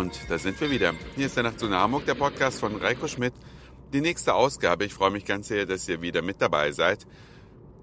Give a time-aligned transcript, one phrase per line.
[0.00, 0.94] Und da sind wir wieder.
[1.14, 3.34] Hier ist der Nacht zu Hamburg, der Podcast von Reiko Schmidt.
[3.92, 4.86] Die nächste Ausgabe.
[4.86, 7.06] Ich freue mich ganz sehr, dass ihr wieder mit dabei seid.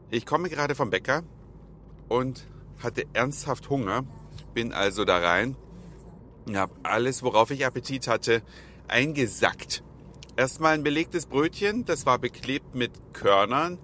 [0.10, 1.22] Ich komme gerade vom Bäcker
[2.08, 2.48] und
[2.82, 4.04] hatte ernsthaft Hunger.
[4.56, 5.56] Bin also da rein
[6.48, 8.42] und habe alles, worauf ich Appetit hatte,
[8.88, 9.84] eingesackt.
[10.36, 13.78] Erstmal ein belegtes Brötchen, das war beklebt mit Körnern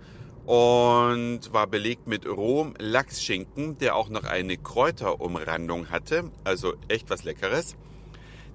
[0.47, 7.25] und war belegt mit rohem Lachsschinken, der auch noch eine Kräuterumrandung hatte, also echt was
[7.25, 7.75] Leckeres.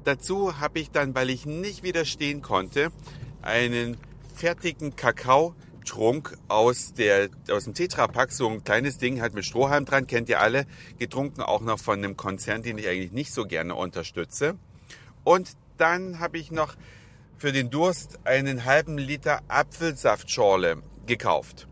[0.08, 2.88] Dazu habe ich dann, weil ich nicht widerstehen konnte,
[3.42, 3.98] einen
[4.34, 10.06] fertigen Kakaotrunk aus, der, aus dem Tetrapack, so ein kleines Ding halt mit Strohhalm dran,
[10.06, 10.64] kennt ihr alle,
[10.98, 14.56] getrunken auch noch von einem Konzern, den ich eigentlich nicht so gerne unterstütze.
[15.24, 16.76] Und dann habe ich noch
[17.36, 21.68] für den Durst einen halben Liter Apfelsaftschorle gekauft.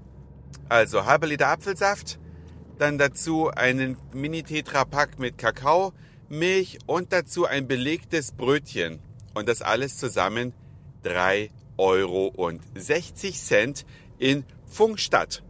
[0.69, 2.19] Also halber Liter Apfelsaft,
[2.77, 5.95] dann dazu einen Mini-Tetra-Pack mit Kakao,
[6.29, 9.01] Milch und dazu ein belegtes Brötchen.
[9.35, 10.53] Und das alles zusammen
[11.05, 12.33] 3,60 Euro
[14.19, 15.43] in Funkstadt.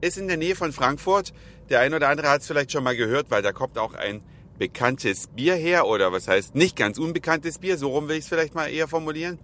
[0.00, 1.32] Ist in der Nähe von Frankfurt.
[1.70, 4.22] Der ein oder andere hat es vielleicht schon mal gehört, weil da kommt auch ein
[4.58, 8.28] bekanntes Bier her oder was heißt nicht ganz unbekanntes Bier, so rum will ich es
[8.28, 9.38] vielleicht mal eher formulieren.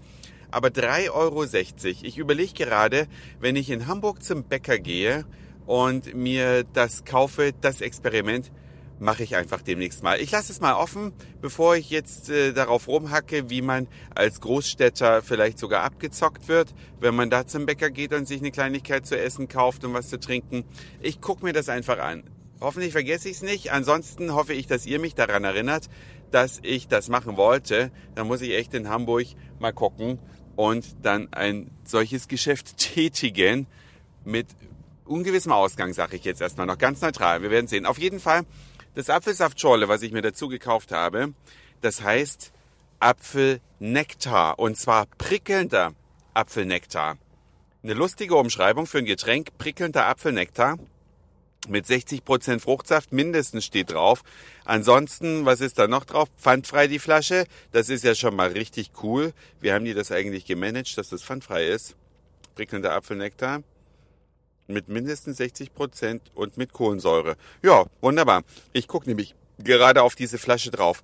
[0.51, 1.45] Aber 3,60 Euro.
[2.03, 3.07] Ich überlege gerade,
[3.41, 5.25] wenn ich in Hamburg zum Bäcker gehe
[5.67, 8.51] und mir das kaufe, das Experiment,
[9.01, 10.21] mache ich einfach demnächst mal.
[10.21, 15.23] Ich lasse es mal offen, bevor ich jetzt äh, darauf rumhacke, wie man als Großstädter
[15.23, 19.19] vielleicht sogar abgezockt wird, wenn man da zum Bäcker geht und sich eine Kleinigkeit zu
[19.19, 20.65] essen kauft und was zu trinken.
[21.01, 22.25] Ich gucke mir das einfach an.
[22.61, 23.73] Hoffentlich vergesse ich es nicht.
[23.73, 25.89] Ansonsten hoffe ich, dass ihr mich daran erinnert,
[26.31, 27.93] dass ich das machen wollte.
[28.15, 29.27] Dann muss ich echt in Hamburg
[29.61, 30.19] mal gucken
[30.57, 33.69] und dann ein solches Geschäft tätigen
[34.25, 34.49] mit
[35.05, 37.43] ungewissem Ausgang, sage ich jetzt erstmal noch ganz neutral.
[37.43, 37.87] Wir werden sehen.
[37.87, 38.43] Auf jeden Fall
[38.99, 41.33] das Apfelsaftschorle, was ich mir dazu gekauft habe,
[41.83, 42.51] das heißt
[42.99, 45.93] Apfelnektar und zwar prickelnder
[46.35, 47.17] Apfelnektar.
[47.85, 50.81] Eine lustige Umschreibung für ein Getränk, prickelnder Apfelnektar
[51.69, 54.25] mit 60% Fruchtsaft mindestens steht drauf.
[54.65, 56.29] Ansonsten, was ist da noch drauf?
[56.37, 57.45] Pfandfrei die Flasche.
[57.71, 59.33] Das ist ja schon mal richtig cool.
[59.61, 61.95] Wie haben die das eigentlich gemanagt, dass das pfandfrei ist?
[62.57, 63.63] Prickelnder Apfelnektar
[64.69, 67.37] mit mindestens 60% und mit Kohlensäure.
[67.63, 68.43] Ja, wunderbar.
[68.73, 71.03] Ich gucke nämlich gerade auf diese Flasche drauf.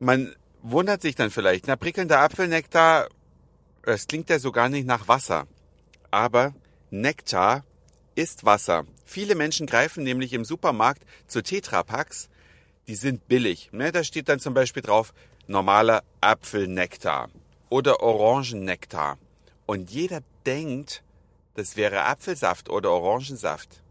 [0.00, 3.08] Man wundert sich dann vielleicht, na prickelnder Apfelnektar,
[3.82, 5.46] das klingt ja so gar nicht nach Wasser.
[6.10, 6.54] Aber
[6.90, 7.64] Nektar
[8.14, 8.84] ist Wasser.
[9.04, 12.28] Viele Menschen greifen nämlich im Supermarkt zu Tetrapacks.
[12.86, 13.70] Die sind billig.
[13.72, 13.92] Ne?
[13.92, 15.12] Da steht dann zum Beispiel drauf
[15.46, 17.30] normaler Apfelnektar
[17.68, 19.18] oder Orangennektar.
[19.66, 21.02] Und jeder denkt,
[21.58, 23.82] das wäre Apfelsaft oder Orangensaft.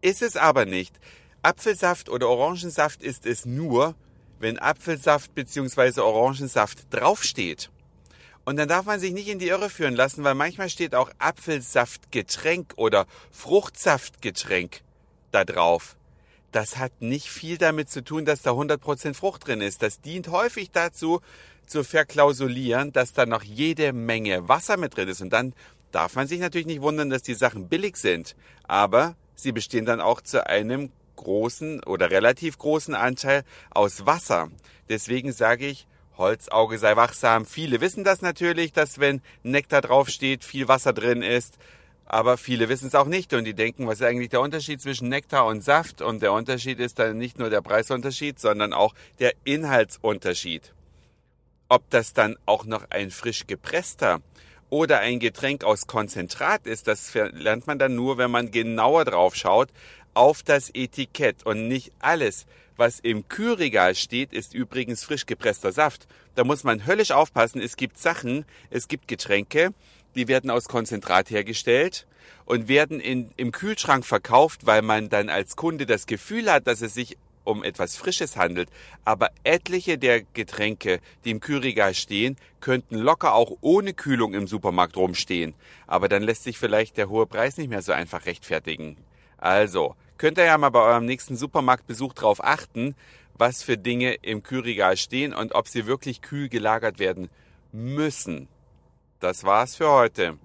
[0.00, 0.94] Ist es aber nicht.
[1.42, 3.94] Apfelsaft oder Orangensaft ist es nur,
[4.38, 6.00] wenn Apfelsaft bzw.
[6.00, 7.70] Orangensaft draufsteht.
[8.44, 11.10] Und dann darf man sich nicht in die Irre führen lassen, weil manchmal steht auch
[11.18, 14.82] Apfelsaftgetränk oder Fruchtsaftgetränk
[15.32, 15.96] da drauf.
[16.52, 19.82] Das hat nicht viel damit zu tun, dass da 100% Frucht drin ist.
[19.82, 21.20] Das dient häufig dazu,
[21.66, 25.20] zu verklausulieren, dass da noch jede Menge Wasser mit drin ist.
[25.20, 25.54] Und dann
[25.92, 28.36] darf man sich natürlich nicht wundern, dass die Sachen billig sind.
[28.64, 34.50] Aber sie bestehen dann auch zu einem großen oder relativ großen Anteil aus Wasser.
[34.88, 37.46] Deswegen sage ich, Holzauge sei wachsam.
[37.46, 41.58] Viele wissen das natürlich, dass wenn Nektar draufsteht, viel Wasser drin ist.
[42.10, 45.08] Aber viele wissen es auch nicht und die denken, was ist eigentlich der Unterschied zwischen
[45.08, 46.00] Nektar und Saft?
[46.00, 50.72] Und der Unterschied ist dann nicht nur der Preisunterschied, sondern auch der Inhaltsunterschied.
[51.68, 54.22] Ob das dann auch noch ein frisch gepresster
[54.70, 59.34] oder ein Getränk aus Konzentrat ist, das lernt man dann nur, wenn man genauer drauf
[59.34, 59.68] schaut
[60.14, 62.46] auf das Etikett und nicht alles,
[62.76, 66.06] was im Kühlregal steht, ist übrigens frisch gepresster Saft.
[66.34, 67.60] Da muss man höllisch aufpassen.
[67.60, 69.74] Es gibt Sachen, es gibt Getränke,
[70.14, 72.06] die werden aus Konzentrat hergestellt
[72.44, 76.80] und werden in, im Kühlschrank verkauft, weil man dann als Kunde das Gefühl hat, dass
[76.80, 78.68] es sich um etwas Frisches handelt.
[79.04, 84.96] Aber etliche der Getränke, die im Kühlregal stehen, könnten locker auch ohne Kühlung im Supermarkt
[84.96, 85.54] rumstehen.
[85.86, 88.96] Aber dann lässt sich vielleicht der hohe Preis nicht mehr so einfach rechtfertigen.
[89.38, 92.94] Also, könnt ihr ja mal bei eurem nächsten Supermarktbesuch darauf achten,
[93.34, 97.28] was für Dinge im Kühlregal stehen und ob sie wirklich kühl gelagert werden
[97.72, 98.48] müssen.
[99.20, 100.38] Das war's für heute.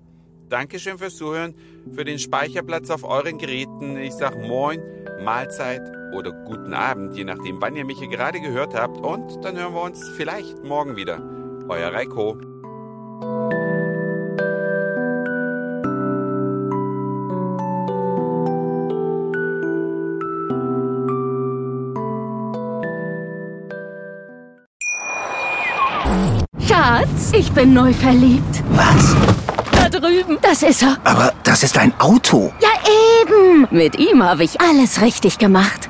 [0.50, 1.56] Dankeschön fürs Zuhören,
[1.96, 3.98] für den Speicherplatz auf euren Geräten.
[3.98, 4.82] Ich sag Moin,
[5.24, 8.98] Mahlzeit oder guten Abend, je nachdem, wann ihr mich hier gerade gehört habt.
[8.98, 11.22] Und dann hören wir uns vielleicht morgen wieder.
[11.68, 12.38] Euer Reiko.
[26.68, 28.64] Schatz, ich bin neu verliebt.
[28.72, 29.16] Was?
[29.72, 30.38] Da drüben.
[30.42, 30.98] Das ist er.
[31.04, 32.52] Aber das ist ein Auto.
[32.62, 32.70] Ja,
[33.22, 33.68] eben.
[33.72, 35.90] Mit ihm habe ich alles richtig gemacht.